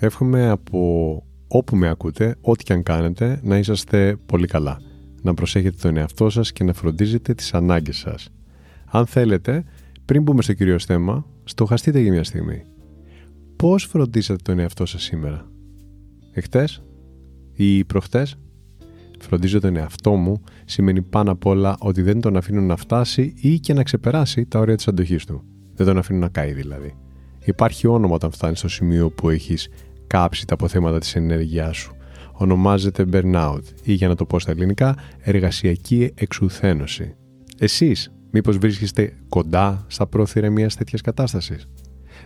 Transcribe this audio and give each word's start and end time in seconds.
Εύχομαι 0.00 0.48
από 0.48 1.22
όπου 1.48 1.76
με 1.76 1.88
ακούτε, 1.88 2.36
ό,τι 2.40 2.64
και 2.64 2.72
αν 2.72 2.82
κάνετε, 2.82 3.40
να 3.42 3.58
είσαστε 3.58 4.16
πολύ 4.26 4.46
καλά. 4.46 4.80
Να 5.22 5.34
προσέχετε 5.34 5.76
τον 5.80 5.96
εαυτό 5.96 6.30
σας 6.30 6.52
και 6.52 6.64
να 6.64 6.72
φροντίζετε 6.72 7.34
τις 7.34 7.54
ανάγκες 7.54 7.96
σας. 7.96 8.28
Αν 8.86 9.06
θέλετε, 9.06 9.64
πριν 10.04 10.22
μπούμε 10.22 10.42
στο 10.42 10.52
κυρίως 10.52 10.84
θέμα, 10.84 11.26
στοχαστείτε 11.44 12.00
για 12.00 12.12
μια 12.12 12.24
στιγμή. 12.24 12.62
Πώς 13.56 13.84
φροντίσατε 13.84 14.42
τον 14.42 14.58
εαυτό 14.58 14.86
σας 14.86 15.02
σήμερα, 15.02 15.46
Εχθές, 16.32 16.82
ή 17.52 17.84
προχτές; 17.84 18.36
Φροντίζω 19.20 19.60
τον 19.60 19.76
εαυτό 19.76 20.14
μου 20.14 20.42
σημαίνει 20.64 21.02
πάνω 21.02 21.30
απ' 21.30 21.46
όλα 21.46 21.76
ότι 21.78 22.02
δεν 22.02 22.20
τον 22.20 22.36
αφήνω 22.36 22.60
να 22.60 22.76
φτάσει 22.76 23.34
ή 23.36 23.58
και 23.58 23.74
να 23.74 23.82
ξεπεράσει 23.82 24.46
τα 24.46 24.58
όρια 24.58 24.76
της 24.76 24.88
αντοχής 24.88 25.24
του. 25.24 25.44
Δεν 25.74 25.86
τον 25.86 25.98
αφήνω 25.98 26.18
να 26.18 26.28
καεί 26.28 26.52
δηλαδή. 26.52 26.94
Υπάρχει 27.44 27.86
όνομα 27.86 28.14
όταν 28.14 28.30
φτάνεις 28.30 28.58
στο 28.58 28.68
σημείο 28.68 29.10
που 29.10 29.30
έχεις 29.30 29.68
κάψει 30.08 30.46
τα 30.46 30.54
αποθέματα 30.54 30.98
της 30.98 31.14
ενέργειάς 31.14 31.76
σου. 31.76 31.96
Ονομάζεται 32.32 33.04
burnout 33.12 33.62
ή 33.82 33.92
για 33.92 34.08
να 34.08 34.14
το 34.14 34.24
πω 34.24 34.38
στα 34.38 34.50
ελληνικά 34.50 34.96
εργασιακή 35.18 36.12
εξουθένωση. 36.14 37.14
Εσείς 37.58 38.12
μήπως 38.30 38.58
βρίσκεστε 38.58 39.12
κοντά 39.28 39.84
στα 39.88 40.06
πρόθυρα 40.06 40.50
μιας 40.50 40.76
τέτοιας 40.76 41.00
κατάστασης; 41.00 41.68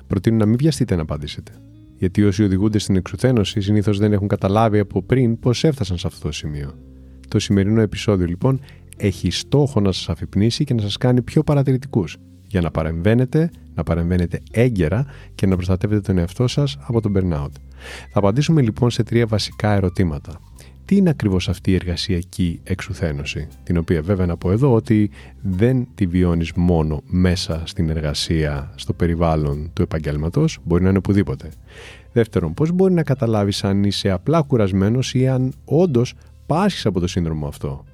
Προτείνω 0.06 0.37
να 0.37 0.47
μην 0.47 0.56
βιαστείτε 0.56 0.97
να 0.97 1.03
απαντήσετε 1.03 1.53
γιατί 2.03 2.25
όσοι 2.25 2.45
οδηγούνται 2.45 2.79
στην 2.79 2.97
εξουθένωση 2.97 3.61
συνήθως 3.61 3.99
δεν 3.99 4.12
έχουν 4.12 4.28
καταλάβει 4.28 4.78
από 4.78 5.03
πριν 5.03 5.39
πώς 5.39 5.65
έφτασαν 5.65 5.99
σε 5.99 6.06
αυτό 6.06 6.27
το 6.27 6.33
σημείο. 6.33 6.75
Το 7.28 7.39
σημερινό 7.39 7.81
επεισόδιο 7.81 8.27
λοιπόν 8.27 8.61
έχει 8.97 9.31
στόχο 9.31 9.81
να 9.81 9.93
σας 9.93 10.09
αφυπνήσει 10.09 10.65
και 10.65 10.75
να 10.75 10.83
σας 10.83 10.97
κάνει 10.97 11.23
πιο 11.23 11.43
παρατηρητικούς 11.43 12.17
για 12.53 12.61
να 12.61 12.70
παρεμβαίνετε, 12.70 13.50
να 13.75 13.83
παρεμβαίνετε 13.83 14.41
έγκαιρα 14.50 15.06
και 15.34 15.47
να 15.47 15.55
προστατεύετε 15.55 16.00
τον 16.00 16.19
εαυτό 16.19 16.47
σας 16.47 16.77
από 16.81 17.00
τον 17.00 17.12
burnout. 17.17 17.53
Θα 18.11 18.19
απαντήσουμε 18.19 18.62
λοιπόν 18.62 18.91
σε 18.91 19.03
τρία 19.03 19.27
βασικά 19.27 19.72
ερωτήματα. 19.72 20.41
Τι 20.84 20.97
είναι 20.97 21.11
ακριβώς 21.11 21.48
αυτή 21.48 21.70
η 21.70 21.75
εργασιακή 21.75 22.61
εξουθένωση, 22.62 23.48
την 23.62 23.77
οποία 23.77 24.03
βέβαια 24.03 24.27
να 24.27 24.36
πω 24.36 24.50
εδώ 24.50 24.75
ότι 24.75 25.11
δεν 25.42 25.89
τη 25.94 26.06
βιώνεις 26.06 26.53
μόνο 26.53 27.03
μέσα 27.06 27.62
στην 27.64 27.89
εργασία, 27.91 28.72
στο 28.75 28.92
περιβάλλον 28.92 29.70
του 29.72 29.83
επαγγέλματος, 29.83 30.59
μπορεί 30.64 30.83
να 30.83 30.89
είναι 30.89 30.98
οπουδήποτε. 30.98 31.50
Δεύτερον, 32.12 32.55
πώς 32.55 32.72
μπορεί 32.72 32.92
να 32.92 33.03
καταλάβεις 33.03 33.64
αν 33.64 33.84
είσαι 33.84 34.11
απλά 34.11 34.42
κουρασμένος 34.42 35.14
ή 35.14 35.28
αν 35.28 35.53
όντως 35.64 36.14
πάσχεις 36.47 36.87
από 36.87 37.00
το 37.00 37.06
σύνδρομο 37.06 37.47
αυτό; 37.47 37.84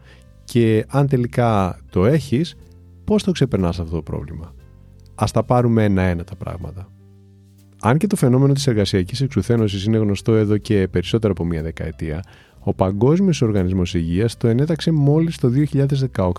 Και 0.44 0.84
αν 0.88 1.08
τελικά 1.08 1.78
το 1.90 2.06
έχεις, 2.06 2.56
πώς 3.08 3.22
το 3.22 3.32
ξεπερνάς 3.32 3.80
αυτό 3.80 3.94
το 3.94 4.02
πρόβλημα; 4.02 4.54
Α 5.14 5.24
τα 5.32 5.44
πάρουμε 5.44 5.84
ένα-ένα 5.84 6.24
τα 6.24 6.36
πράγματα. 6.36 6.88
Αν 7.80 7.98
και 7.98 8.06
το 8.06 8.16
φαινόμενο 8.16 8.52
της 8.52 8.66
εργασιακής 8.66 9.20
εξουθένωσης 9.20 9.84
είναι 9.84 9.98
γνωστό 9.98 10.34
εδώ 10.34 10.56
και 10.56 10.88
περισσότερο 10.90 11.32
από 11.32 11.44
μία 11.44 11.62
δεκαετία, 11.62 12.24
ο 12.60 12.74
Παγκόσμιος 12.74 13.42
Οργανισμός 13.42 13.94
Υγείας 13.94 14.36
το 14.36 14.48
ενέταξε 14.48 14.90
μόλις 14.90 15.38
το 15.38 15.50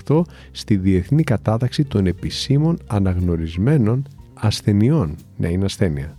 2018 0.06 0.22
στη 0.52 0.78
Διεθνή 0.78 1.24
Κατάταξη 1.24 1.86
των 1.86 2.06
Επισήμων 2.06 2.78
Αναγνωρισμένων 2.88 4.08
Ασθενειών. 4.34 5.16
Ναι, 5.38 5.48
είναι 5.48 5.66
ασθένεια. 5.66 6.18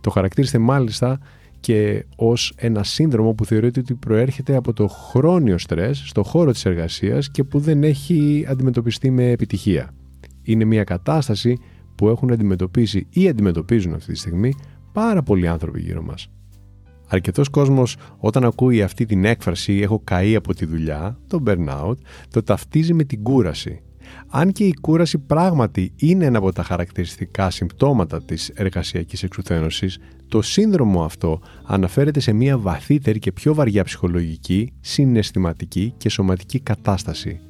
Το 0.00 0.10
χαρακτήρισε 0.10 0.58
μάλιστα 0.58 1.18
και 1.62 2.04
ως 2.16 2.52
ένα 2.56 2.82
σύνδρομο 2.82 3.32
που 3.32 3.44
θεωρείται 3.44 3.80
ότι 3.80 3.94
προέρχεται 3.94 4.56
από 4.56 4.72
το 4.72 4.86
χρόνιο 4.88 5.58
στρες 5.58 6.02
στο 6.06 6.22
χώρο 6.22 6.52
της 6.52 6.64
εργασίας 6.64 7.30
και 7.30 7.44
που 7.44 7.58
δεν 7.58 7.82
έχει 7.82 8.44
αντιμετωπιστεί 8.48 9.10
με 9.10 9.30
επιτυχία. 9.30 9.90
Είναι 10.42 10.64
μια 10.64 10.84
κατάσταση 10.84 11.58
που 11.94 12.08
έχουν 12.08 12.32
αντιμετωπίσει 12.32 13.06
ή 13.10 13.28
αντιμετωπίζουν 13.28 13.94
αυτή 13.94 14.12
τη 14.12 14.18
στιγμή 14.18 14.54
πάρα 14.92 15.22
πολλοί 15.22 15.48
άνθρωποι 15.48 15.80
γύρω 15.80 16.02
μας. 16.02 16.30
Αρκετός 17.08 17.48
κόσμος 17.48 17.96
όταν 18.18 18.44
ακούει 18.44 18.82
αυτή 18.82 19.06
την 19.06 19.24
έκφραση 19.24 19.78
«έχω 19.78 20.00
καεί 20.04 20.36
από 20.36 20.54
τη 20.54 20.66
δουλειά», 20.66 21.18
το 21.26 21.42
burnout, 21.46 21.94
το 22.30 22.42
ταυτίζει 22.42 22.94
με 22.94 23.04
την 23.04 23.22
κούραση. 23.22 23.82
Αν 24.28 24.52
και 24.52 24.64
η 24.64 24.74
κούραση 24.80 25.18
πράγματι 25.18 25.92
είναι 25.96 26.24
ένα 26.24 26.38
από 26.38 26.52
τα 26.52 26.62
χαρακτηριστικά 26.62 27.50
συμπτώματα 27.50 28.22
της 28.22 28.48
εργασιακής 28.48 29.22
εξουθένωσης, 29.22 29.98
το 30.28 30.42
σύνδρομο 30.42 31.04
αυτό 31.04 31.40
αναφέρεται 31.64 32.20
σε 32.20 32.32
μια 32.32 32.58
βαθύτερη 32.58 33.18
και 33.18 33.32
πιο 33.32 33.54
βαριά 33.54 33.84
ψυχολογική, 33.84 34.72
συναισθηματική 34.80 35.94
και 35.96 36.08
σωματική 36.08 36.60
κατάσταση. 36.60 37.40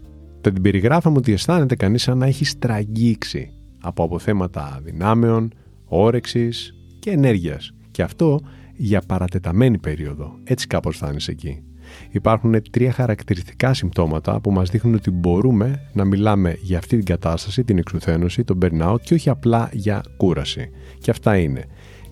Θα 0.40 0.52
την 0.52 0.62
περιγράφαμε 0.62 1.16
ότι 1.16 1.32
αισθάνεται 1.32 1.76
κανείς 1.76 2.02
σαν 2.02 2.18
να 2.18 2.26
έχει 2.26 2.44
στραγγίξει 2.44 3.52
από 3.80 4.04
αποθέματα 4.04 4.80
δυνάμεων, 4.84 5.52
όρεξης 5.84 6.74
και 6.98 7.10
ενέργειας. 7.10 7.72
Και 7.90 8.02
αυτό 8.02 8.40
για 8.76 9.02
παρατεταμένη 9.06 9.78
περίοδο. 9.78 10.38
Έτσι 10.44 10.66
κάπως 10.66 10.96
φτάνεις 10.96 11.28
εκεί. 11.28 11.62
Υπάρχουν 12.10 12.62
τρία 12.70 12.92
χαρακτηριστικά 12.92 13.74
συμπτώματα 13.74 14.40
που 14.40 14.50
μας 14.50 14.70
δείχνουν 14.70 14.94
ότι 14.94 15.10
μπορούμε 15.10 15.88
να 15.92 16.04
μιλάμε 16.04 16.56
για 16.62 16.78
αυτή 16.78 16.96
την 16.96 17.04
κατάσταση, 17.04 17.64
την 17.64 17.78
εξουθένωση, 17.78 18.44
τον 18.44 18.58
burnout 18.62 19.00
και 19.02 19.14
όχι 19.14 19.30
απλά 19.30 19.68
για 19.72 20.02
κούραση. 20.16 20.70
Και 20.98 21.10
αυτά 21.10 21.36
είναι 21.36 21.64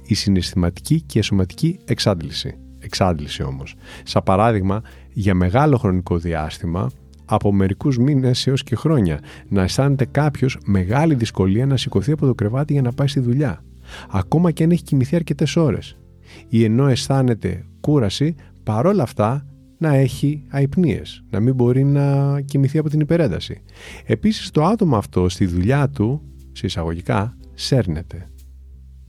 η 0.02 0.14
συναισθηματική 0.14 1.00
και 1.00 1.18
η 1.18 1.22
σωματική 1.22 1.78
εξάντληση. 1.84 2.54
Εξάντληση 2.78 3.42
όμως. 3.42 3.74
Σαν 4.02 4.22
παράδειγμα, 4.22 4.82
για 5.12 5.34
μεγάλο 5.34 5.76
χρονικό 5.76 6.18
διάστημα 6.18 6.90
από 7.24 7.52
μερικούς 7.52 7.98
μήνες 7.98 8.46
έως 8.46 8.62
και 8.62 8.76
χρόνια 8.76 9.20
να 9.48 9.62
αισθάνεται 9.62 10.04
κάποιος 10.04 10.58
μεγάλη 10.64 11.14
δυσκολία 11.14 11.66
να 11.66 11.76
σηκωθεί 11.76 12.12
από 12.12 12.26
το 12.26 12.34
κρεβάτι 12.34 12.72
για 12.72 12.82
να 12.82 12.92
πάει 12.92 13.06
στη 13.06 13.20
δουλειά. 13.20 13.64
Ακόμα 14.10 14.50
και 14.50 14.64
αν 14.64 14.70
έχει 14.70 14.82
κοιμηθεί 14.82 15.16
αρκετές 15.16 15.56
ώρες 15.56 15.96
ή 16.48 16.64
ενώ 16.64 16.86
αισθάνεται 16.86 17.64
κούραση, 17.80 18.34
παρόλα 18.62 19.02
αυτά 19.02 19.46
να 19.80 19.94
έχει 19.94 20.44
αϊπνίες, 20.48 21.24
να 21.30 21.40
μην 21.40 21.54
μπορεί 21.54 21.84
να 21.84 22.40
κοιμηθεί 22.40 22.78
από 22.78 22.88
την 22.88 23.00
υπερένταση. 23.00 23.62
Επίσης 24.06 24.50
το 24.50 24.64
άτομο 24.64 24.96
αυτό 24.96 25.28
στη 25.28 25.46
δουλειά 25.46 25.88
του, 25.88 26.22
συσσαγωγικά, 26.52 27.36
σέρνεται. 27.54 28.30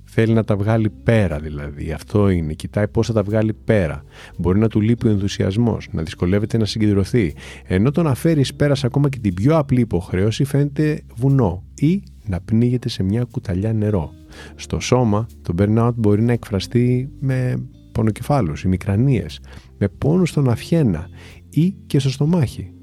Θέλει 0.03 0.33
να 0.33 0.43
τα 0.43 0.55
βγάλει 0.55 0.89
πέρα 0.89 1.39
δηλαδή. 1.39 1.91
Αυτό 1.91 2.29
είναι. 2.29 2.53
Κοιτάει 2.53 2.87
πώς 2.87 3.07
θα 3.07 3.13
τα 3.13 3.23
βγάλει 3.23 3.53
πέρα. 3.53 4.03
Μπορεί 4.37 4.59
να 4.59 4.67
του 4.67 4.81
λείπει 4.81 5.07
ο 5.07 5.09
ενθουσιασμός, 5.09 5.87
να 5.91 6.01
δυσκολεύεται 6.01 6.57
να 6.57 6.65
συγκεντρωθεί. 6.65 7.33
Ενώ 7.65 7.91
το 7.91 8.03
να 8.03 8.13
φέρεις 8.13 8.53
πέρα 8.53 8.75
ακόμα 8.83 9.09
και 9.09 9.19
την 9.19 9.33
πιο 9.33 9.57
απλή 9.57 9.79
υποχρέωση 9.79 10.43
φαίνεται 10.43 11.01
βουνό 11.15 11.63
ή 11.75 12.03
να 12.27 12.41
πνίγεται 12.41 12.89
σε 12.89 13.03
μια 13.03 13.23
κουταλιά 13.31 13.73
νερό. 13.73 14.11
Στο 14.55 14.79
σώμα 14.79 15.27
το 15.41 15.53
burnout 15.57 15.93
μπορεί 15.95 16.21
να 16.21 16.31
εκφραστεί 16.31 17.09
με 17.19 17.69
πονοκεφάλους 17.91 18.63
ή 18.63 18.68
μικρανίες, 18.68 19.40
με 19.78 19.88
πόνο 19.88 20.25
στον 20.25 20.50
αυχένα 20.50 21.07
ή 21.50 21.75
και 21.88 22.00
στο 22.00 22.09
στομάχι. 22.09 22.74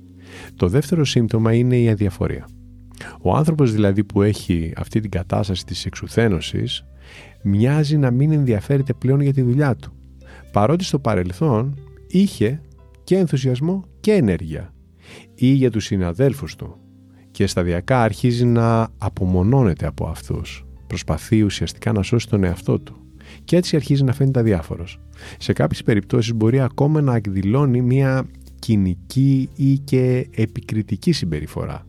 Το 0.57 0.69
δεύτερο 0.69 1.05
σύμπτωμα 1.05 1.55
είναι 1.55 1.77
η 1.77 1.89
αδιαφορία. 1.89 2.49
Ο 3.21 3.35
άνθρωπος 3.35 3.73
δηλαδή 3.73 4.05
που 4.05 4.23
έχει 4.23 4.73
αυτή 4.77 5.01
την 5.01 5.11
κατάσταση 5.11 5.65
της 5.65 5.87
εξουθένωσης 5.87 6.85
μοιάζει 7.43 7.97
να 7.97 8.11
μην 8.11 8.33
ενδιαφέρεται 8.33 8.93
πλέον 8.93 9.21
για 9.21 9.33
τη 9.33 9.43
δουλειά 9.43 9.77
του. 9.77 9.93
Παρότι 10.53 10.85
στο 10.85 10.99
παρελθόν 10.99 11.79
είχε 12.09 12.61
και 13.05 13.17
ενθουσιασμό 13.17 13.85
και 14.01 14.13
ενέργεια 14.13 14.75
ή 15.35 15.47
για 15.47 15.71
τους 15.71 15.85
συναδέλφους 15.85 16.57
του 16.57 16.77
και 17.31 17.47
σταδιακά 17.47 18.03
αρχίζει 18.03 18.45
να 18.45 18.89
απομονώνεται 18.99 19.87
από 19.87 20.07
αυτούς. 20.07 20.67
Προσπαθεί 20.87 21.43
ουσιαστικά 21.43 21.93
να 21.93 22.03
σώσει 22.03 22.29
τον 22.29 22.45
εαυτό 22.45 22.81
του 22.81 23.08
και 23.45 23.57
έτσι 23.57 23.77
αρχίζει 23.77 24.05
να 24.05 24.13
φαίνεται 24.13 24.41
αδιάφορος. 24.41 25.01
Σε 25.39 25.53
κάποιες 25.53 25.83
περιπτώσεις 25.83 26.35
μπορεί 26.35 26.61
ακόμα 26.61 27.01
να 27.01 27.15
εκδηλώνει 27.17 27.83
μια 27.83 28.27
κοινική 28.59 29.49
ή 29.55 29.79
και 29.79 30.29
επικριτική 30.35 31.13
συμπεριφορά. 31.13 31.87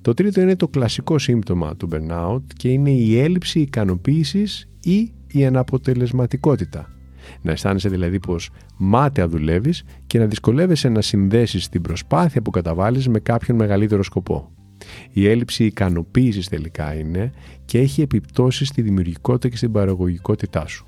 Το 0.00 0.14
τρίτο 0.14 0.40
είναι 0.40 0.56
το 0.56 0.68
κλασικό 0.68 1.18
σύμπτωμα 1.18 1.76
του 1.76 1.88
burnout 1.92 2.42
και 2.56 2.68
είναι 2.68 2.90
η 2.90 3.18
έλλειψη 3.18 3.60
ικανοποίησης 3.60 4.68
ή 4.80 5.12
η 5.26 5.46
αναποτελεσματικότητα. 5.46 6.88
Να 7.42 7.52
αισθάνεσαι 7.52 7.88
δηλαδή 7.88 8.18
πως 8.18 8.50
μάταια 8.76 9.28
δουλεύεις 9.28 9.84
και 10.06 10.18
να 10.18 10.26
δυσκολεύεσαι 10.26 10.88
να 10.88 11.00
συνδέσεις 11.00 11.68
την 11.68 11.82
προσπάθεια 11.82 12.42
που 12.42 12.50
καταβάλεις 12.50 13.08
με 13.08 13.18
κάποιον 13.18 13.56
μεγαλύτερο 13.56 14.02
σκοπό. 14.02 14.50
Η 15.12 15.28
έλλειψη 15.28 15.64
ικανοποίησης 15.64 16.48
τελικά 16.48 16.94
είναι 16.94 17.32
και 17.64 17.78
έχει 17.78 18.02
επιπτώσεις 18.02 18.68
στη 18.68 18.82
δημιουργικότητα 18.82 19.48
και 19.48 19.56
στην 19.56 19.72
παραγωγικότητά 19.72 20.66
σου. 20.66 20.84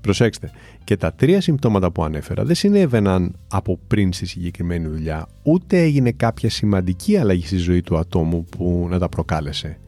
Προσέξτε, 0.00 0.50
και 0.84 0.96
τα 0.96 1.12
τρία 1.12 1.40
συμπτώματα 1.40 1.90
που 1.90 2.04
ανέφερα 2.04 2.44
δεν 2.44 2.54
συνέβαιναν 2.54 3.36
από 3.48 3.78
πριν 3.86 4.12
στη 4.12 4.26
συγκεκριμένη 4.26 4.88
δουλειά, 4.88 5.28
ούτε 5.42 5.82
έγινε 5.82 6.10
κάποια 6.10 6.50
σημαντική 6.50 7.16
αλλαγή 7.16 7.46
στη 7.46 7.56
ζωή 7.56 7.80
του 7.80 7.96
ατόμου 7.96 8.44
που 8.44 8.86
να 8.90 8.98
τα 8.98 9.08
προκάλεσε. 9.08 9.78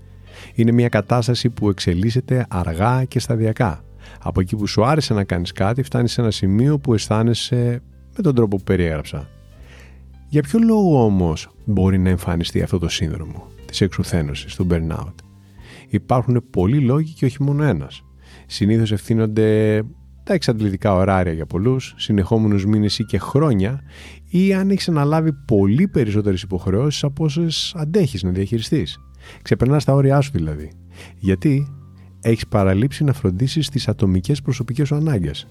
Είναι 0.54 0.72
μια 0.72 0.88
κατάσταση 0.88 1.50
που 1.50 1.68
εξελίσσεται 1.68 2.46
αργά 2.48 3.04
και 3.04 3.18
σταδιακά. 3.18 3.84
Από 4.20 4.40
εκεί 4.40 4.56
που 4.56 4.66
σου 4.66 4.84
άρεσε 4.84 5.14
να 5.14 5.24
κάνεις 5.24 5.52
κάτι, 5.52 5.82
φτάνεις 5.82 6.12
σε 6.12 6.20
ένα 6.20 6.30
σημείο 6.30 6.78
που 6.78 6.94
αισθάνεσαι 6.94 7.82
με 8.16 8.22
τον 8.22 8.34
τρόπο 8.34 8.56
που 8.56 8.62
περιέγραψα. 8.64 9.28
Για 10.32 10.42
ποιο 10.42 10.58
λόγο 10.58 11.04
όμως 11.04 11.50
μπορεί 11.64 11.98
να 11.98 12.08
εμφανιστεί 12.08 12.62
αυτό 12.62 12.78
το 12.78 12.88
σύνδρομο 12.88 13.46
της 13.66 13.80
εξουθένωσης, 13.80 14.54
του 14.54 14.66
burnout; 14.70 15.14
Υπάρχουν 15.88 16.44
πολλοί 16.50 16.80
λόγοι 16.80 17.12
και 17.12 17.24
όχι 17.24 17.42
μόνο 17.42 17.62
ένας. 17.62 18.04
Συνήθως 18.46 18.92
ευθύνονται 18.92 19.82
τα 20.24 20.32
εξαντλητικά 20.34 20.94
ωράρια 20.94 21.32
για 21.32 21.46
πολλούς, 21.46 21.94
συνεχόμενους 21.96 22.66
μήνες 22.66 22.98
ή 22.98 23.04
και 23.04 23.18
χρόνια 23.18 23.82
ή 24.28 24.54
αν 24.54 24.70
έχεις 24.70 24.88
αναλάβει 24.88 25.32
πολύ 25.32 25.88
περισσότερες 25.88 26.42
υποχρεώσεις 26.42 27.04
από 27.04 27.24
όσες 27.24 27.74
αντέχεις 27.76 28.22
να 28.22 28.30
διαχειριστείς. 28.30 28.98
Ξεπερνάς 29.42 29.84
τα 29.84 29.92
όρια 29.92 30.20
σου 30.20 30.30
δηλαδή. 30.32 30.72
Γιατί 31.18 31.68
έχεις 32.20 32.46
παραλείψει 32.46 33.04
να 33.04 33.12
φροντίσεις 33.12 33.68
τις 33.68 33.88
ατομικές 33.88 34.42
προσωπικές 34.42 34.86
σου 34.86 34.94
ανάγκες. 34.94 35.46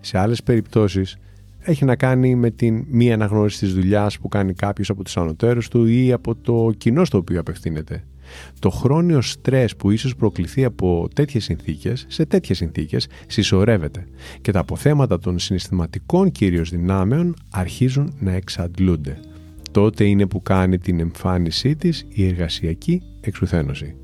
Σε 0.00 0.18
άλλες 0.18 0.42
περιπτώσεις 0.42 1.16
έχει 1.60 1.84
να 1.84 1.96
κάνει 1.96 2.34
με 2.34 2.50
την 2.50 2.84
μη 2.88 3.12
αναγνώριση 3.12 3.58
της 3.58 3.74
δουλειάς 3.74 4.18
που 4.18 4.28
κάνει 4.28 4.54
κάποιος 4.54 4.90
από 4.90 5.04
τους 5.04 5.16
ανωτέρους 5.16 5.68
του 5.68 5.86
ή 5.86 6.12
από 6.12 6.34
το 6.34 6.72
κοινό 6.78 7.04
στο 7.04 7.18
οποίο 7.18 7.40
απευθύνεται. 7.40 8.04
Το 8.58 8.70
χρόνιο 8.70 9.20
στρες 9.20 9.76
που 9.76 9.90
ίσως 9.90 10.16
προκληθεί 10.16 10.64
από 10.64 11.08
τέτοιες 11.14 11.44
συνθήκες, 11.44 12.04
σε 12.08 12.26
τέτοιες 12.26 12.56
συνθήκες, 12.56 13.08
συσσωρεύεται 13.26 14.06
και 14.40 14.52
τα 14.52 14.60
αποθέματα 14.60 15.18
των 15.18 15.38
συναισθηματικών 15.38 16.30
κυρίως 16.30 16.70
δυνάμεων 16.70 17.34
αρχίζουν 17.50 18.14
να 18.18 18.32
εξαντλούνται. 18.32 19.20
Τότε 19.70 20.04
είναι 20.04 20.26
που 20.26 20.42
κάνει 20.42 20.78
την 20.78 21.00
εμφάνισή 21.00 21.76
της 21.76 22.06
η 22.08 22.26
εργασιακή 22.26 23.02
εξουθένωση. 23.20 23.96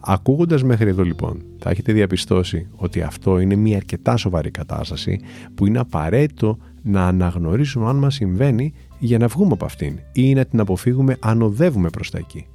Ακούγοντας 0.00 0.62
μέχρι 0.62 0.88
εδώ 0.88 1.02
λοιπόν, 1.02 1.42
θα 1.58 1.70
έχετε 1.70 1.92
διαπιστώσει 1.92 2.68
ότι 2.76 3.02
αυτό 3.02 3.38
είναι 3.38 3.54
μια 3.54 3.76
αρκετά 3.76 4.16
σοβαρή 4.16 4.50
κατάσταση 4.50 5.20
που 5.54 5.66
είναι 5.66 5.78
απαραίτητο 5.78 6.58
να 6.82 7.06
αναγνωρίσουμε 7.06 7.88
αν 7.88 7.96
μας 7.96 8.14
συμβαίνει 8.14 8.72
για 8.98 9.18
να 9.18 9.26
βγούμε 9.26 9.52
από 9.52 9.64
αυτήν 9.64 9.98
ή 10.12 10.34
να 10.34 10.44
την 10.44 10.60
αποφύγουμε 10.60 11.16
αν 11.20 11.42
οδεύουμε 11.42 11.90
προς 11.90 12.10
τα 12.10 12.18
εκεί. 12.18 12.46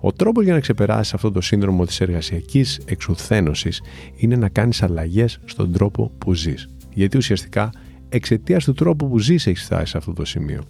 Ο 0.00 0.12
τρόπος 0.12 0.44
για 0.44 0.52
να 0.52 0.60
ξεπεράσεις 0.60 1.14
αυτό 1.14 1.30
το 1.30 1.40
σύνδρομο 1.40 1.84
της 1.84 2.00
εργασιακής 2.00 2.80
εξουθένωσης 2.84 3.82
είναι 4.16 4.36
να 4.36 4.48
κάνεις 4.48 4.82
αλλαγές 4.82 5.38
στον 5.44 5.72
τρόπο 5.72 6.10
που 6.18 6.34
ζεις. 6.34 6.68
Γιατί 6.94 7.16
ουσιαστικά 7.16 7.70
εξαιτίας 8.08 8.64
του 8.64 8.72
τρόπου 8.72 9.08
που 9.08 9.18
ζεις 9.18 9.46
έχεις 9.46 9.64
φτάσει 9.64 9.86
σε 9.86 9.96
αυτό 9.96 10.12
το 10.12 10.24
σημείο. 10.24 10.62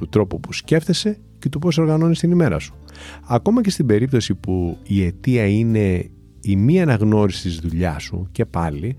Του 0.00 0.08
τρόπου 0.08 0.40
που 0.40 0.52
σκέφτεσαι 0.52 1.18
και 1.38 1.48
του 1.48 1.58
πώς 1.58 1.78
οργανώνεις 1.78 2.18
την 2.18 2.30
ημέρα 2.30 2.58
σου. 2.58 2.74
Ακόμα 3.26 3.60
και 3.60 3.70
στην 3.70 3.86
περίπτωση 3.86 4.34
που 4.34 4.78
η 4.82 5.04
αιτία 5.04 5.46
είναι 5.46 6.10
η 6.40 6.56
μη 6.56 6.82
αναγνώριση 6.82 7.42
της 7.42 7.58
δουλειάς 7.58 8.02
σου 8.02 8.28
και 8.32 8.44
πάλι, 8.44 8.96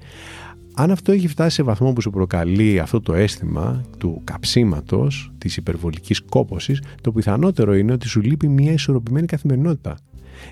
αν 0.73 0.91
αυτό 0.91 1.11
έχει 1.11 1.27
φτάσει 1.27 1.55
σε 1.55 1.63
βαθμό 1.63 1.93
που 1.93 2.01
σου 2.01 2.09
προκαλεί 2.09 2.79
αυτό 2.79 3.01
το 3.01 3.13
αίσθημα 3.13 3.83
του 3.97 4.21
καψίματος, 4.23 5.31
της 5.37 5.57
υπερβολικής 5.57 6.21
κόπωσης, 6.21 6.81
το 7.01 7.11
πιθανότερο 7.11 7.75
είναι 7.75 7.91
ότι 7.91 8.07
σου 8.07 8.21
λείπει 8.21 8.47
μια 8.47 8.71
ισορροπημένη 8.71 9.25
καθημερινότητα. 9.25 9.97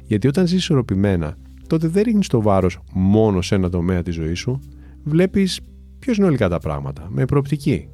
Γιατί 0.04 0.28
όταν 0.28 0.48
ζεις 0.48 0.58
ισορροπημένα, 0.58 1.38
τότε 1.68 1.88
δεν 1.88 2.04
ρίχνεις 2.04 2.28
το 2.28 2.42
βάρος 2.42 2.80
μόνο 2.94 3.42
σε 3.42 3.56
ένα 3.56 3.70
τομέα 3.70 4.02
της 4.02 4.16
ζωής 4.16 4.40
σου, 4.40 4.60
βλέπεις 5.04 5.60
πιο 6.00 6.14
συνολικά 6.14 6.50
τα 6.50 6.60
πράγματα, 6.60 7.08
με 7.10 7.26
προοπτική. 7.26 7.88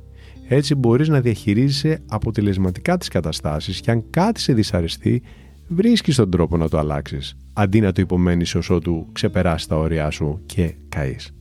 Έτσι 0.47 0.75
μπορείς 0.75 1.07
να 1.07 1.21
διαχειρίζεσαι 1.21 1.99
αποτελεσματικά 2.07 2.97
τις 2.97 3.07
καταστάσεις 3.07 3.79
και 3.79 3.91
αν 3.91 4.09
κάτι 4.09 4.39
σε 4.39 4.53
δυσαρεστεί, 4.53 5.21
βρίσκεις 5.67 6.15
τον 6.15 6.31
τρόπο 6.31 6.57
να 6.57 6.69
το 6.69 6.77
αλλάξεις, 6.77 7.37
αντί 7.53 7.79
να 7.79 7.91
το 7.91 8.01
υπομένεις 8.01 8.55
όσο 8.55 8.79
του 8.79 9.09
ξεπεράσει 9.11 9.67
τα 9.67 9.77
όρια 9.77 10.09
σου 10.09 10.41
και 10.45 10.75
καείς. 10.89 11.31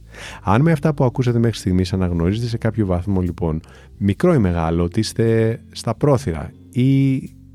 Αν 0.43 0.63
με 0.63 0.73
αυτά 0.73 0.95
που 0.95 1.05
ακούσατε 1.05 1.39
μέχρι 1.39 1.59
στιγμής 1.59 1.93
αναγνωρίζετε 1.93 2.47
σε 2.47 2.59
κάποιο 2.59 2.87
βαθμό 2.87 3.21
λοιπόν, 3.21 3.61
μικρό 3.99 4.35
ή 4.35 4.39
μεγάλο, 4.39 4.83
ότι 4.83 5.01
είστε 5.01 5.61
στα 5.73 5.95
πρόθυρα 5.95 6.53
ή 6.71 7.13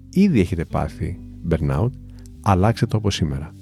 ήδη 0.09 0.39
έχετε 0.39 0.65
πάθει 0.65 1.19
burnout, 1.49 1.89
αλλάξτε 2.41 2.85
το 2.85 2.97
από 2.97 3.11
σήμερα. 3.11 3.53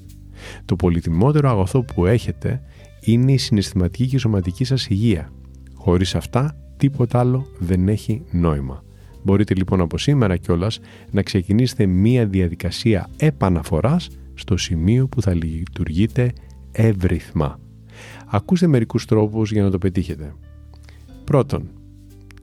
Το 0.66 0.75
πολυτιμότερο 0.75 1.50
αγωθό 1.50 1.84
που 1.84 2.06
έχετε 2.06 2.62
είναι 3.01 3.31
η 3.31 3.38
συναισθηματική 3.38 4.07
και 4.07 4.18
σωματική 4.18 4.63
σας 4.63 4.88
υγεία. 4.88 5.31
Χωρίς 5.74 6.16
αυτά, 6.16 6.56
τίποτα 6.77 7.19
άλλο 7.19 7.47
δεν 7.59 7.88
έχει 7.88 8.24
νόημα. 8.31 8.83
Μπορείτε 9.24 9.53
λοιπόν 9.53 9.81
από 9.81 9.97
σήμερα 9.97 10.38
κιόλας 10.38 10.79
να 11.12 11.21
ξεκινήσετε 11.21 11.85
μία 11.85 12.25
διαδικασία 12.25 13.09
επαναφοράς 13.18 14.09
στο 14.33 14.57
σημείο 14.57 15.07
που 15.07 15.21
θα 15.21 15.33
λειτουργείτε 15.33 16.31
εύρυθμα. 16.71 17.59
Ακούστε 18.27 18.68
μερικούς 18.68 19.06
τρόπους 19.06 19.51
για 19.51 19.63
να 19.63 19.69
το 19.69 19.77
πετύχετε. 19.77 20.33
Πρώτον, 21.24 21.69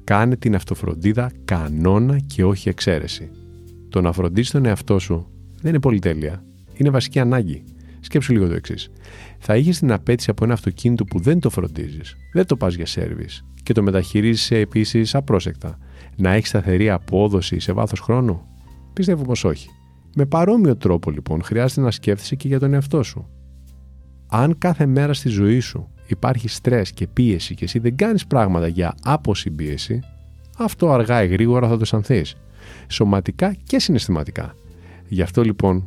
κάνε 0.05 0.37
την 0.37 0.55
αυτοφροντίδα 0.55 1.33
κανόνα 1.45 2.19
και 2.19 2.45
όχι 2.45 2.69
εξαίρεση. 2.69 3.31
Το 3.89 4.01
να 4.01 4.13
φροντίσεις 4.13 4.51
τον 4.51 4.65
εαυτό 4.65 4.99
σου 4.99 5.27
δεν 5.61 5.71
είναι 5.71 5.81
πολυτέλεια. 5.81 6.45
Είναι 6.75 6.91
βασική 6.91 7.19
ανάγκη. 7.19 7.63
Σκέψου 8.01 8.33
λίγο 8.33 8.49
το 8.49 8.55
εξής. 8.55 8.91
Θα 9.47 9.57
είχες 9.57 9.79
την 9.79 9.93
απέτηση 9.93 10.31
από 10.31 10.45
ένα 10.45 10.53
αυτοκίνητο 10.53 11.05
που 11.05 11.21
δεν 11.21 11.41
το 11.41 11.51
φροντίζεις, 11.51 12.17
δεν 12.33 12.47
το 12.47 12.57
πας 12.57 12.75
για 12.75 12.87
σερβι 12.87 13.29
και 13.63 13.73
το 13.73 13.83
μεταχειρίζεσαι 13.83 14.57
επίσης 14.57 15.15
απρόσεκτα. 15.15 15.79
Να 16.17 16.33
έχεις 16.33 16.49
σταθερή 16.49 16.91
απόδοση 16.91 17.59
σε 17.59 17.73
βάθος 17.73 18.01
χρόνου; 18.01 18.41
Πιστεύω 18.93 19.23
πως 19.23 19.45
όχι. 19.45 19.69
Με 20.17 20.27
παρόμοιο 20.27 20.77
τρόπο 20.77 21.11
λοιπόν 21.11 21.43
χρειάζεται 21.43 21.81
να 21.81 21.91
σκέφτεσαι 21.91 22.35
και 22.35 22.49
για 22.49 22.59
τον 22.59 22.75
εαυτό 22.75 23.03
σου 23.03 23.29
αν 24.37 24.59
κάθε 24.59 24.87
μέρα 24.87 25.13
στη 25.13 25.29
ζωή 25.29 25.61
σου 25.61 25.89
υπάρχει 26.07 26.49
στρες 26.49 26.93
και 26.93 27.07
πίεση 27.07 27.55
και 27.55 27.65
εσύ 27.65 27.79
δεν 27.79 27.97
κάνεις 27.97 28.27
πράγματα 28.27 28.67
για 28.67 28.95
αποσυμπίεση, 29.03 30.01
αυτό 30.59 30.91
αργά 30.91 31.23
ή 31.23 31.27
γρήγορα 31.27 31.69
θα 31.69 31.75
το 31.75 31.81
αισθανθείς, 31.83 32.37
σωματικά 32.89 33.55
και 33.67 33.79
συναισθηματικά. 33.79 34.55
Γι' 35.09 35.23
αυτό 35.23 35.43
λοιπόν 35.43 35.87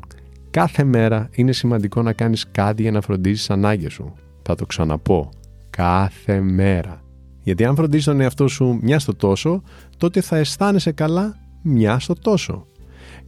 κάθε 0.57 0.83
μέρα 0.83 1.30
είναι 1.31 1.51
σημαντικό 1.51 2.01
να 2.01 2.13
κάνεις 2.13 2.45
κάτι 2.51 2.81
για 2.81 2.92
να 2.92 3.01
φροντίζεις 3.01 3.50
ανάγκες 3.50 3.94
σου. 3.94 4.13
Θα 4.42 4.56
το 4.56 4.65
ξαναπώ, 4.65 5.30
κάθε 5.69 6.42
μέρα. 6.42 7.02
Γιατί 7.44 7.66
αν 7.66 7.76
φροντίζεις 7.76 8.06
τον 8.06 8.21
εαυτό 8.21 8.47
σου 8.47 8.80
μιας 8.81 9.02
στο 9.02 9.16
τόσο, 9.16 9.64
τότε 9.97 10.21
θα 10.21 10.37
αισθάνεσαι 10.37 10.92
καλά 10.92 11.35
μιας 11.61 12.04
στο 12.04 12.14
τόσο. 12.14 12.66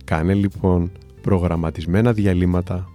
Κάνε 0.04 0.34
λοιπόν 0.34 0.92
προγραμματισμένα 1.22 2.14
διαλύματα, 2.14 2.88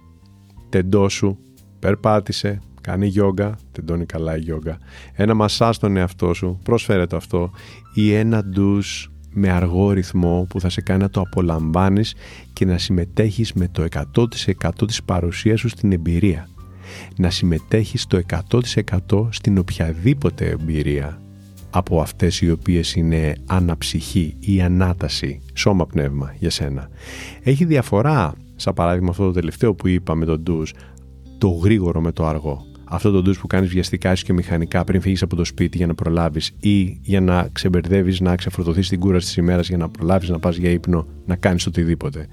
τεντώσου 0.69 1.37
περπάτησε, 1.79 2.61
κάνει 2.81 3.07
γιόγκα, 3.07 3.57
τεντώνει 3.71 4.05
καλά 4.05 4.37
η 4.37 4.39
γιόγκα, 4.39 4.77
ένα 5.13 5.33
μασά 5.33 5.71
στον 5.71 5.97
εαυτό 5.97 6.33
σου, 6.33 6.59
πρόσφερε 6.63 7.05
το 7.05 7.15
αυτό, 7.15 7.51
ή 7.93 8.13
ένα 8.13 8.43
ντους 8.43 9.11
με 9.35 9.49
αργό 9.49 9.91
ρυθμό 9.91 10.45
που 10.49 10.59
θα 10.59 10.69
σε 10.69 10.81
κάνει 10.81 11.01
να 11.01 11.09
το 11.09 11.21
απολαμβάνεις 11.21 12.15
και 12.53 12.65
να 12.65 12.77
συμμετέχεις 12.77 13.53
με 13.53 13.67
το 13.67 13.85
100% 14.13 14.87
της 14.87 15.03
παρουσίας 15.03 15.59
σου 15.59 15.69
στην 15.69 15.91
εμπειρία. 15.91 16.49
Να 17.17 17.29
συμμετέχεις 17.29 18.07
το 18.07 18.17
100% 18.17 19.27
στην 19.29 19.57
οποιαδήποτε 19.57 20.49
εμπειρία 20.49 21.19
από 21.69 22.01
αυτές 22.01 22.41
οι 22.41 22.51
οποίες 22.51 22.95
είναι 22.95 23.35
αναψυχή 23.45 24.35
ή 24.39 24.61
ανάταση, 24.61 25.41
σώμα-πνεύμα 25.53 26.35
για 26.39 26.49
σένα. 26.49 26.89
Έχει 27.43 27.65
διαφορά, 27.65 28.33
σαν 28.55 28.73
παράδειγμα 28.73 29.09
αυτό 29.09 29.25
το 29.25 29.31
τελευταίο 29.31 29.73
που 29.73 29.87
είπα 29.87 30.15
με 30.15 30.25
τον 30.25 30.41
ντους, 30.41 30.73
το 31.37 31.47
γρήγορο 31.47 32.01
με 32.01 32.11
το 32.11 32.25
αργό. 32.25 32.65
Αυτό 32.87 33.11
το 33.11 33.21
ντους 33.21 33.39
που 33.39 33.47
κάνεις 33.47 33.69
βιαστικά 33.69 34.13
και 34.13 34.33
μηχανικά 34.33 34.83
πριν 34.83 35.01
φύγεις 35.01 35.21
από 35.21 35.35
το 35.35 35.43
σπίτι 35.43 35.77
για 35.77 35.87
να 35.87 35.95
προλάβεις 35.95 36.51
ή 36.59 36.99
για 37.01 37.21
να 37.21 37.49
ξεμπερδεύεις, 37.51 38.19
να 38.19 38.35
ξεφορτωθείς 38.35 38.89
την 38.89 38.99
κούραση 38.99 39.25
της 39.25 39.35
ημέρας 39.35 39.67
για 39.67 39.77
να 39.77 39.89
προλάβεις 39.89 40.29
να 40.29 40.39
πας 40.39 40.55
για 40.55 40.69
ύπνο, 40.69 41.07
να 41.25 41.35
κάνεις 41.35 41.65
οτιδήποτε. 41.65 42.27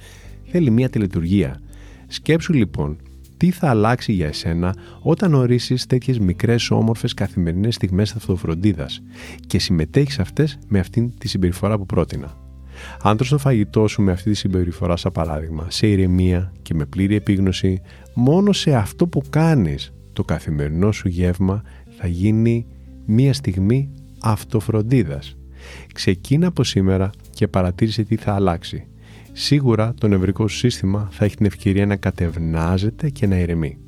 Θέλει 0.44 0.70
μια 0.70 0.90
τελετουργία. 0.90 1.60
Σκέψου 2.06 2.52
λοιπόν 2.52 2.96
τι 3.36 3.50
θα 3.50 3.68
αλλάξει 3.68 4.12
για 4.12 4.26
εσένα 4.26 4.74
όταν 5.00 5.34
ορίσεις 5.34 5.86
τέτοιες 5.86 6.18
μικρές 6.18 6.70
όμορφες 6.70 7.14
καθημερινές 7.14 7.74
στιγμές 7.74 8.14
αυτοφροντίδα 8.14 8.86
και 9.46 9.58
συμμετέχεις 9.58 10.18
αυτές 10.18 10.58
με 10.68 10.78
αυτήν 10.78 11.18
τη 11.18 11.28
συμπεριφορά 11.28 11.78
που 11.78 11.86
πρότεινα. 11.86 12.36
Αν 13.02 13.16
τρως 13.16 13.28
το 13.28 13.38
φαγητό 13.38 13.88
σου 13.88 14.02
με 14.02 14.12
αυτή 14.12 14.30
τη 14.30 14.36
συμπεριφορά 14.36 14.96
σαν 14.96 15.12
παράδειγμα, 15.12 15.66
σε 15.68 15.86
ηρεμία 15.86 16.52
και 16.62 16.74
με 16.74 16.84
πλήρη 16.84 17.14
επίγνωση, 17.14 17.80
μόνο 18.14 18.52
σε 18.52 18.74
αυτό 18.74 19.06
που 19.06 19.22
κάνεις 19.30 19.92
το 20.12 20.24
καθημερινό 20.24 20.92
σου 20.92 21.08
γεύμα 21.08 21.62
θα 21.98 22.06
γίνει 22.06 22.66
μία 23.06 23.32
στιγμή 23.32 23.90
αυτοφροντίδας. 24.20 25.36
Ξεκίνα 25.94 26.46
από 26.46 26.64
σήμερα 26.64 27.10
και 27.30 27.48
παρατήρησε 27.48 28.02
τι 28.02 28.16
θα 28.16 28.34
αλλάξει. 28.34 28.86
Σίγουρα 29.32 29.94
το 30.00 30.08
νευρικό 30.08 30.48
σου 30.48 30.56
σύστημα 30.56 31.08
θα 31.10 31.24
έχει 31.24 31.36
την 31.36 31.46
ευκαιρία 31.46 31.86
να 31.86 31.96
κατευνάζεται 31.96 33.10
και 33.10 33.26
να 33.26 33.38
ηρεμεί. 33.38 33.78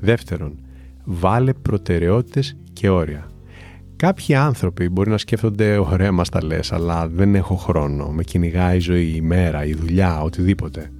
Δεύτερον, 0.00 0.58
βάλε 1.04 1.52
προτεραιότητες 1.52 2.56
και 2.72 2.88
όρια. 2.88 3.28
Κάποιοι 3.96 4.34
άνθρωποι 4.34 4.88
μπορεί 4.88 5.10
να 5.10 5.18
σκέφτονται 5.18 5.76
ωραία 5.78 6.12
μας 6.12 6.28
τα 6.28 6.44
λες, 6.44 6.72
αλλά 6.72 7.08
δεν 7.08 7.34
έχω 7.34 7.56
χρόνο, 7.56 8.08
με 8.08 8.22
κυνηγάει 8.22 8.76
η 8.76 8.80
ζωή, 8.80 9.12
η 9.14 9.20
μέρα, 9.20 9.64
η 9.64 9.74
δουλειά, 9.74 10.22
οτιδήποτε. 10.22 10.92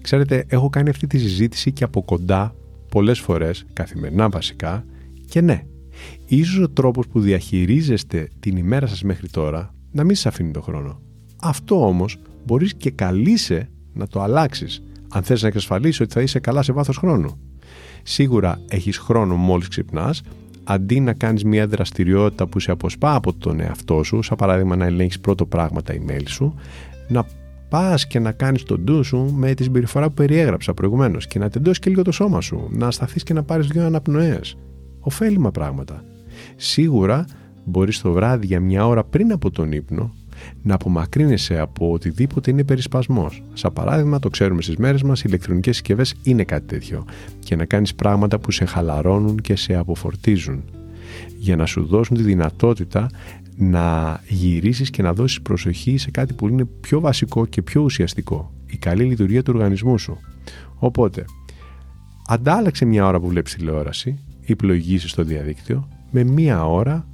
Ξέρετε, 0.00 0.44
έχω 0.48 0.68
κάνει 0.68 0.90
αυτή 0.90 1.06
τη 1.06 1.18
συζήτηση 1.18 1.72
και 1.72 1.84
από 1.84 2.02
κοντά 2.02 2.54
πολλές 2.92 3.20
φορές, 3.20 3.64
καθημερινά 3.72 4.28
βασικά, 4.28 4.84
και 5.28 5.40
ναι, 5.40 5.64
ίσως 6.26 6.58
ο 6.58 6.68
τρόπος 6.68 7.06
που 7.06 7.20
διαχειρίζεστε 7.20 8.28
την 8.40 8.56
ημέρα 8.56 8.86
σας 8.86 9.02
μέχρι 9.02 9.28
τώρα 9.28 9.74
να 9.92 10.04
μην 10.04 10.14
σας 10.14 10.26
αφήνει 10.26 10.50
το 10.50 10.60
χρόνο. 10.60 11.00
Αυτό 11.40 11.86
όμως 11.86 12.16
μπορείς 12.46 12.74
και 12.74 12.90
καλείσαι 12.90 13.68
να 13.92 14.06
το 14.06 14.22
αλλάξεις, 14.22 14.82
αν 15.08 15.22
θες 15.22 15.42
να 15.42 15.48
εξασφαλίσεις 15.48 16.00
ότι 16.00 16.12
θα 16.12 16.20
είσαι 16.20 16.38
καλά 16.38 16.62
σε 16.62 16.72
βάθος 16.72 16.96
χρόνου. 16.96 17.38
Σίγουρα 18.02 18.60
έχεις 18.68 18.98
χρόνο 18.98 19.36
μόλις 19.36 19.68
ξυπνάς, 19.68 20.22
αντί 20.64 21.00
να 21.00 21.12
κάνεις 21.12 21.44
μια 21.44 21.66
δραστηριότητα 21.66 22.46
που 22.46 22.60
σε 22.60 22.70
αποσπά 22.70 23.14
από 23.14 23.34
τον 23.34 23.60
εαυτό 23.60 24.02
σου, 24.02 24.22
σαν 24.22 24.36
παράδειγμα 24.36 24.76
να 24.76 24.84
ελέγχεις 24.84 25.20
πρώτο 25.20 25.46
πράγμα 25.46 25.82
τα 25.82 25.94
email 25.94 26.24
σου, 26.26 26.54
να 27.08 27.26
πας 27.72 28.06
και 28.06 28.18
να 28.18 28.32
κάνεις 28.32 28.62
τον 28.62 28.80
ντου 28.80 29.04
σου 29.04 29.32
με 29.36 29.54
τη 29.54 29.62
συμπεριφορά 29.62 30.08
που 30.08 30.14
περιέγραψα 30.14 30.74
προηγουμένως 30.74 31.26
και 31.26 31.38
να 31.38 31.48
τεντώσεις 31.48 31.78
και 31.78 31.90
λίγο 31.90 32.02
το 32.02 32.12
σώμα 32.12 32.40
σου, 32.40 32.68
να 32.70 32.90
σταθείς 32.90 33.22
και 33.22 33.32
να 33.32 33.42
πάρεις 33.42 33.66
δύο 33.66 33.84
αναπνοές. 33.84 34.56
Οφέλιμα 35.00 35.50
πράγματα. 35.50 36.04
Σίγουρα 36.56 37.24
μπορείς 37.64 38.00
το 38.00 38.12
βράδυ 38.12 38.46
για 38.46 38.60
μια 38.60 38.86
ώρα 38.86 39.04
πριν 39.04 39.32
από 39.32 39.50
τον 39.50 39.72
ύπνο 39.72 40.14
να 40.62 40.74
απομακρύνεσαι 40.74 41.58
από 41.58 41.92
οτιδήποτε 41.92 42.50
είναι 42.50 42.64
περισπασμός. 42.64 43.42
Σαν 43.52 43.72
παράδειγμα, 43.72 44.18
το 44.18 44.30
ξέρουμε 44.30 44.62
στις 44.62 44.76
μέρες 44.76 45.02
μας, 45.02 45.20
οι 45.20 45.24
ηλεκτρονικές 45.26 45.76
συσκευές 45.76 46.14
είναι 46.22 46.44
κάτι 46.44 46.66
τέτοιο. 46.66 47.04
Και 47.38 47.56
να 47.56 47.64
κάνεις 47.64 47.94
πράγματα 47.94 48.38
που 48.38 48.50
σε 48.50 48.64
χαλαρώνουν 48.64 49.36
και 49.36 49.56
σε 49.56 49.74
αποφορτίζουν. 49.74 50.62
Για 51.38 51.56
να 51.56 51.66
σου 51.66 51.84
δώσουν 51.86 52.16
τη 52.16 52.22
δυνατότητα 52.22 53.08
να 53.56 54.20
γυρίσεις 54.28 54.90
και 54.90 55.02
να 55.02 55.12
δώσεις 55.12 55.42
προσοχή 55.42 55.96
σε 55.96 56.10
κάτι 56.10 56.32
που 56.32 56.48
είναι 56.48 56.64
πιο 56.64 57.00
βασικό 57.00 57.46
και 57.46 57.62
πιο 57.62 57.82
ουσιαστικό. 57.82 58.52
Η 58.66 58.76
καλή 58.76 59.04
λειτουργία 59.04 59.42
του 59.42 59.52
οργανισμού 59.54 59.98
σου. 59.98 60.18
Οπότε, 60.74 61.24
αντάλλαξε 62.26 62.84
μια 62.84 63.06
ώρα 63.06 63.20
που 63.20 63.28
βλέπεις 63.28 63.54
τηλεόραση 63.54 64.18
ή 64.40 64.56
πλοηγήσεις 64.56 65.10
στο 65.10 65.22
διαδίκτυο 65.22 65.88
με 66.10 66.24
μια 66.24 66.66
ώρα 66.66 67.06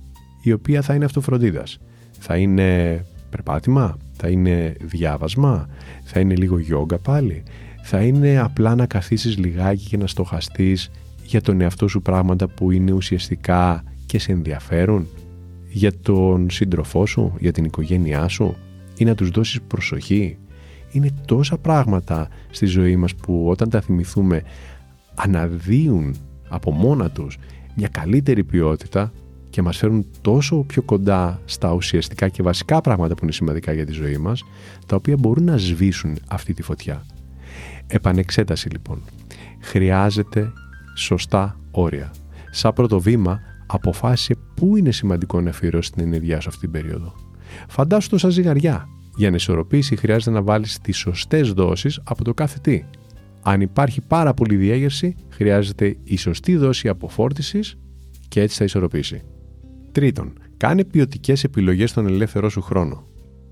η 0.42 0.52
οποία 0.52 0.82
θα 0.82 0.94
είναι 0.94 1.04
αυτοφροντίδας. 1.04 1.78
Θα 2.18 2.36
είναι 2.36 3.04
περπάτημα, 3.30 3.96
θα 4.12 4.28
είναι 4.28 4.76
διάβασμα, 4.80 5.68
θα 6.04 6.20
είναι 6.20 6.34
λίγο 6.34 6.58
γιόγκα 6.58 6.98
πάλι, 6.98 7.42
θα 7.82 8.02
είναι 8.02 8.38
απλά 8.38 8.74
να 8.74 8.86
καθίσεις 8.86 9.38
λιγάκι 9.38 9.88
και 9.88 9.96
να 9.96 10.06
στοχαστείς 10.06 10.90
για 11.24 11.40
τον 11.40 11.60
εαυτό 11.60 11.88
σου 11.88 12.02
πράγματα 12.02 12.48
που 12.48 12.70
είναι 12.70 12.92
ουσιαστικά 12.92 13.84
και 14.06 14.18
σε 14.18 14.32
ενδιαφέρουν 14.32 15.06
για 15.68 15.92
τον 15.98 16.50
σύντροφό 16.50 17.06
σου, 17.06 17.34
για 17.38 17.52
την 17.52 17.64
οικογένειά 17.64 18.28
σου 18.28 18.56
ή 18.96 19.04
να 19.04 19.14
τους 19.14 19.30
δώσεις 19.30 19.60
προσοχή. 19.62 20.38
Είναι 20.90 21.10
τόσα 21.24 21.58
πράγματα 21.58 22.28
στη 22.50 22.66
ζωή 22.66 22.96
μας 22.96 23.14
που 23.14 23.48
όταν 23.48 23.70
τα 23.70 23.80
θυμηθούμε 23.80 24.42
αναδύουν 25.14 26.14
από 26.48 26.70
μόνα 26.70 27.10
τους 27.10 27.38
μια 27.74 27.88
καλύτερη 27.88 28.44
ποιότητα 28.44 29.12
και 29.50 29.62
μας 29.62 29.76
φέρουν 29.76 30.06
τόσο 30.20 30.56
πιο 30.56 30.82
κοντά 30.82 31.40
στα 31.44 31.72
ουσιαστικά 31.72 32.28
και 32.28 32.42
βασικά 32.42 32.80
πράγματα 32.80 33.14
που 33.14 33.20
είναι 33.22 33.32
σημαντικά 33.32 33.72
για 33.72 33.86
τη 33.86 33.92
ζωή 33.92 34.16
μας, 34.16 34.44
τα 34.86 34.96
οποία 34.96 35.16
μπορούν 35.16 35.44
να 35.44 35.56
σβήσουν 35.56 36.18
αυτή 36.28 36.54
τη 36.54 36.62
φωτιά. 36.62 37.06
Επανεξέταση 37.86 38.68
λοιπόν. 38.68 39.02
Χρειάζεται 39.60 40.52
σωστά 40.96 41.58
όρια. 41.70 42.10
Σαν 42.50 42.72
πρώτο 42.72 43.00
βήμα 43.00 43.40
αποφάσισε 43.68 44.34
πού 44.54 44.76
είναι 44.76 44.90
σημαντικό 44.90 45.40
να 45.40 45.50
αφιερώσει 45.50 45.92
την 45.92 46.02
ενέργειά 46.02 46.40
σου 46.40 46.48
αυτή 46.48 46.60
την 46.60 46.70
περίοδο. 46.70 47.14
Φαντάσου 47.68 48.08
το 48.08 48.18
σαν 48.18 48.30
ζυγαριά. 48.30 48.88
Για 49.16 49.30
να 49.30 49.36
ισορροπήσει 49.36 49.96
χρειάζεται 49.96 50.30
να 50.30 50.42
βάλεις 50.42 50.78
τις 50.80 50.96
σωστές 50.96 51.52
δόσεις 51.52 52.00
από 52.04 52.24
το 52.24 52.34
κάθε 52.34 52.58
τι. 52.62 52.84
Αν 53.42 53.60
υπάρχει 53.60 54.00
πάρα 54.00 54.34
πολύ 54.34 54.56
διέγερση, 54.56 55.14
χρειάζεται 55.28 55.96
η 56.04 56.16
σωστή 56.16 56.56
δόση 56.56 56.88
αποφόρτισης 56.88 57.78
και 58.28 58.40
έτσι 58.40 58.56
θα 58.56 58.64
ισορροπήσει. 58.64 59.22
Τρίτον, 59.92 60.32
κάνε 60.56 60.84
ποιοτικές 60.84 61.44
επιλογές 61.44 61.90
στον 61.90 62.06
ελεύθερό 62.06 62.48
σου 62.48 62.60
χρόνο. 62.60 63.06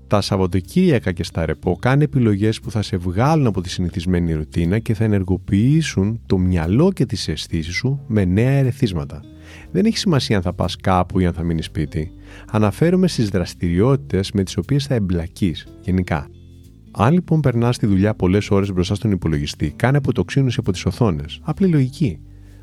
Τα 0.07 0.21
Σαββατοκύριακα 0.21 1.11
και 1.11 1.23
στα 1.23 1.45
ρεπό 1.45 1.75
κάνε 1.81 2.03
επιλογές 2.03 2.59
που 2.59 2.71
θα 2.71 2.81
σε 2.81 2.97
βγάλουν 2.97 3.47
από 3.47 3.61
τη 3.61 3.69
συνηθισμένη 3.69 4.33
ρουτίνα 4.33 4.79
και 4.79 4.93
θα 4.93 5.03
ενεργοποιήσουν 5.03 6.21
το 6.25 6.37
μυαλό 6.37 6.91
και 6.91 7.05
τις 7.05 7.27
αισθήσεις 7.27 7.75
σου 7.75 8.03
με 8.07 8.25
νέα 8.25 8.51
ερεθίσματα– 8.51 9.21
δεν 9.71 9.85
έχει 9.85 9.97
σημασία 9.97 10.35
αν 10.35 10.41
θα 10.41 10.53
πας 10.53 10.75
κάπου 10.75 11.19
ή 11.19 11.25
αν 11.25 11.33
θα 11.33 11.43
μείνεις 11.43 11.65
σπίτι. 11.65 12.11
Αναφέρομαι 12.51 13.07
στις 13.07 13.29
δραστηριότητες 13.29 14.31
με 14.31 14.43
τις 14.43 14.57
οποίες 14.57 14.85
θα 14.85 14.93
εμπλακείς 14.93 15.67
γενικά. 15.81 16.27
Αν 16.91 17.13
λοιπόν 17.13 17.41
περνάς 17.41 17.77
τη 17.77 17.85
δουλειά 17.85 18.13
πολλές 18.13 18.49
ώρες 18.49 18.71
μπροστά 18.71 18.95
στον 18.95 19.11
υπολογιστή, 19.11 19.73
κάνε 19.75 19.97
αποτοξίνωση 19.97 20.57
από 20.59 20.71
τις 20.71 20.85
οθόνες. 20.85 21.39
Απλή 21.43 21.67
λογική. 21.67 22.19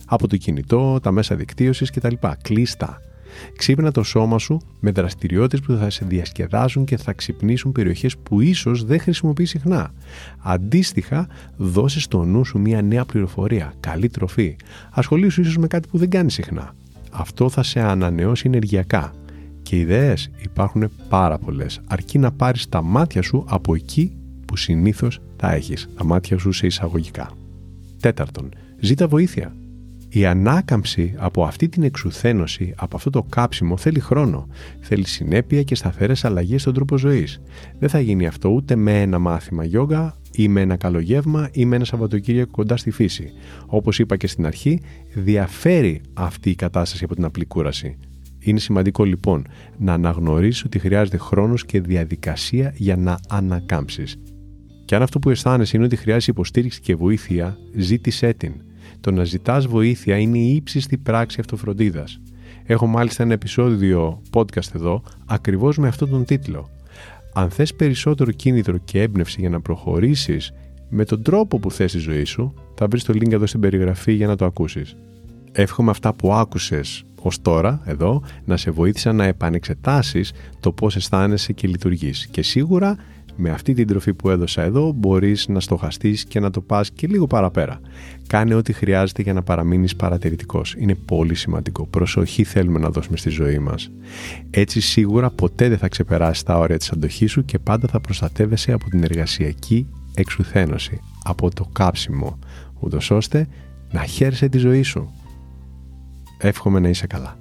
Από 0.07 0.29
το 0.29 0.37
κινητό, 0.37 0.99
τα 1.03 1.11
μέσα 1.11 1.37
δικτύωσης 1.37 1.91
κτλ. 1.91 2.15
Κλείστα. 2.43 3.01
Ξύπνα 3.57 3.91
το 3.91 4.03
σώμα 4.03 4.39
σου 4.39 4.61
με 4.81 4.91
δραστηριότητες 4.91 5.61
που 5.61 5.77
θα 5.77 5.91
σε 5.91 6.05
διασκεδάσουν 6.05 6.85
και 6.85 6.97
θα 6.97 7.13
ξυπνήσουν 7.13 7.73
περιοχές 7.73 8.17
που 8.17 8.41
ίσως 8.41 8.85
δεν 8.85 9.01
χρησιμοποιείς 9.01 9.51
συχνά. 9.51 9.93
Αντίστοιχα, 10.39 11.27
δώσε 11.57 12.01
στο 12.01 12.25
νου 12.25 12.45
σου 12.45 12.59
μια 12.59 12.83
νέα 12.83 13.05
πληροφορία, 13.05 13.73
καλή 13.81 14.09
τροφή. 14.09 14.57
Ασχολήσου 14.91 15.41
ίσως 15.41 15.57
με 15.57 15.67
κάτι 15.67 15.89
που 15.89 15.99
δεν 15.99 16.11
κάνεις 16.11 16.35
συχνά. 16.35 16.75
Αυτό 17.11 17.49
θα 17.49 17.63
σε 17.63 17.81
ανανεώσει 17.81 18.43
ενεργειακά. 18.47 19.15
Και 19.63 19.77
ιδέες 19.79 20.31
υπάρχουν 20.43 20.91
πάρα 21.09 21.39
πολλές. 21.39 21.81
αρκεί 21.87 22.19
να 22.19 22.33
πάρεις 22.33 22.69
τα 22.69 22.83
μάτια 22.83 23.23
σου 23.23 23.45
από 23.49 23.75
εκεί 23.75 24.13
που 24.47 24.57
συνήθως 24.57 25.21
τα 25.37 25.53
έχεις. 25.53 25.89
Τα 25.97 26.05
μάτια 26.05 26.39
σου 26.39 26.53
σε 26.53 26.67
εισαγωγικά. 26.67 27.31
Τέταρτον, 28.01 28.49
ζήτα 28.81 29.09
βοήθεια. 29.09 29.55
Η 30.17 30.27
ανάκαμψη 30.27 31.15
από 31.17 31.45
αυτή 31.45 31.69
την 31.69 31.83
εξουθένωση, 31.83 32.75
από 32.77 32.97
αυτό 32.97 33.11
το 33.11 33.23
κάψιμο, 33.23 33.77
θέλει 33.77 34.01
χρόνο. 34.01 34.49
Θέλει 34.81 35.07
συνέπεια 35.07 35.63
και 35.63 35.75
σταθερές 35.75 36.25
αλλαγές 36.25 36.61
στον 36.61 36.75
τρόπο 36.75 36.99
ζωής. 36.99 37.41
Δεν 37.79 37.89
θα 37.89 38.01
γίνει 38.01 38.27
αυτό 38.27 38.49
ούτε 38.49 38.77
με 38.77 39.01
ένα 39.01 39.19
μάθημα 39.19 39.65
γιόγκα 39.65 40.17
ή 40.33 40.49
με 40.49 40.61
ένα 40.61 40.77
καλό 40.77 40.99
γεύμα 40.99 41.49
ή 41.53 41.65
με 41.65 41.77
ένα 41.77 41.85
Σαββατοκύριακο 41.85 42.51
κοντά 42.51 42.77
στη 42.77 42.91
φύση. 42.91 43.33
Όπως 43.67 43.99
είπα 43.99 44.17
και 44.17 44.27
στην 44.27 44.47
αρχή, 44.47 44.81
διαφέρει 45.15 46.01
αυτή 46.15 46.51
η 46.51 46.55
κατάσταση 46.55 47.05
από 47.05 47.15
την 47.15 47.25
απλή 47.25 47.45
κούραση. 47.45 47.97
Είναι 48.39 48.59
σημαντικό 48.59 49.05
λοιπόν 49.05 49.47
να 49.79 49.93
αναγνωρίσεις 49.93 50.65
ότι 50.65 50.79
χρειάζεται 50.79 51.17
χρόνος 51.17 51.65
και 51.65 51.81
διαδικασία 51.81 52.73
για 52.77 52.97
να 52.97 53.19
ανακάμψεις. 53.29 54.17
Και 54.85 54.95
αν 54.95 55.03
αυτό 55.03 55.19
που 55.19 55.31
αισθάνεσαι 55.31 55.77
είναι 55.77 55.85
ότι 55.85 55.97
χρειάζεται 55.97 56.31
υποστήριξη 56.31 56.81
και 56.81 56.95
βοήθεια, 56.95 57.57
ζήτησέ 57.77 58.33
την. 58.33 58.53
Το 59.01 59.11
να 59.11 59.25
ζητάς 59.25 59.67
βοήθεια 59.67 60.19
είναι 60.19 60.39
η 60.39 60.55
ύψιστη 60.55 60.99
πράξη 60.99 61.41
αυτοφροντίδας. 61.41 62.21
Έχω 62.65 62.87
μάλιστα 62.87 63.23
ένα 63.23 63.33
επεισόδιο 63.33 64.23
podcast 64.33 64.75
εδώ 64.75 65.03
ακριβώς 65.27 65.79
με 65.79 65.89
αυτόν 65.89 66.11
τον 66.11 66.25
τίτλο. 66.25 66.71
Αν 67.35 67.51
θες 67.51 67.75
περισσότερο 67.75 68.31
κίνητρο 68.31 68.79
και 68.79 69.03
έμπνευση 69.03 69.41
για 69.41 69.51
να 69.51 69.61
προχωρήσεις 69.61 70.53
με 70.89 71.05
τον 71.05 71.23
τρόπο 71.23 71.59
που 71.59 71.71
θες 71.71 71.93
τη 71.93 71.99
ζωή 71.99 72.25
σου, 72.25 72.55
θα 72.75 72.87
βρεις 72.87 73.05
το 73.05 73.13
link 73.17 73.33
εδώ 73.33 73.47
στην 73.47 73.61
περιγραφή 73.61 74.13
για 74.13 74.27
να 74.27 74.37
το 74.37 74.45
ακούσεις. 74.45 74.97
Εύχομαι 75.53 75.91
αυτά 75.91 76.15
που 76.15 76.33
άκουσες 76.33 77.05
ως 77.23 77.43
τώρα, 77.43 77.81
εδώ, 77.85 78.23
να 78.45 78.57
σε 78.57 78.71
βοήθησαν 78.71 79.17
να 79.17 79.25
επανεξετάσεις 79.25 80.33
το 80.61 80.73
πώς 80.73 80.97
αισθάνεσαι 80.97 81.53
και 81.53 81.69
λειτουργείς. 81.69 82.27
Και 82.27 82.43
σίγουρα 82.43 82.97
με 83.37 83.51
αυτή 83.51 83.73
την 83.73 83.87
τροφή 83.87 84.15
που 84.15 84.31
έδωσα 84.31 84.63
εδώ 84.63 84.93
μπορείς 84.93 85.49
να 85.49 85.61
στοχαστείς 85.61 86.25
και 86.25 86.41
να 86.41 86.51
το 86.51 86.61
πας 86.61 86.91
και 86.91 87.07
λίγο 87.07 87.27
παραπέρα. 87.27 87.81
Κάνε 88.27 88.55
ό,τι 88.55 88.73
χρειάζεται 88.73 89.23
για 89.23 89.33
να 89.33 89.43
παραμείνεις 89.43 89.97
παρατηρητικός. 89.97 90.75
Είναι 90.79 90.95
πολύ 90.95 91.35
σημαντικό. 91.35 91.87
Προσοχή 91.87 92.45
θέλουμε 92.45 92.79
να 92.79 92.91
δώσουμε 92.91 93.17
στη 93.17 93.31
ζωή 93.31 93.59
μας. 93.59 93.91
Έτσι 94.51 94.81
σίγουρα 94.81 95.31
ποτέ 95.31 95.69
δεν 95.69 95.79
θα 95.79 95.89
ξεπεράσεις 95.89 96.43
τα 96.43 96.59
όρια 96.59 96.79
της 96.79 96.91
αντοχής 96.91 97.31
σου 97.31 97.45
και 97.45 97.59
πάντα 97.59 97.89
θα 97.89 98.01
προστατεύεσαι 98.01 98.73
από 98.73 98.91
την 98.91 99.03
εργασιακή 99.03 99.87
εξουθένωση, 100.15 101.01
από 101.25 101.55
το 101.55 101.69
κάψιμο, 101.73 102.39
ούτως 102.81 103.11
ώστε 103.11 103.49
να 103.91 104.05
χαίρεσαι 104.05 104.49
τη 104.49 104.59
ζωή 104.59 104.83
σου. 104.83 105.11
Εύχομαι 106.39 106.81
να 106.81 106.89
είσαι 106.89 107.07
καλά. 107.07 107.39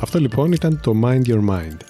Αυτό 0.00 0.18
λοιπόν 0.18 0.52
ήταν 0.52 0.80
το 0.82 0.92
Mind 1.04 1.22
Your 1.26 1.48
Mind 1.48 1.89